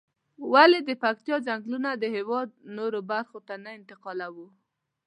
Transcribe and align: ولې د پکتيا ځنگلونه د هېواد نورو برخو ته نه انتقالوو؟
ولې 0.53 0.79
د 0.83 0.89
پکتيا 1.03 1.37
ځنگلونه 1.47 1.89
د 1.95 2.03
هېواد 2.15 2.49
نورو 2.77 2.99
برخو 3.11 3.39
ته 3.47 3.55
نه 3.63 3.69
انتقالوو؟ 3.79 4.47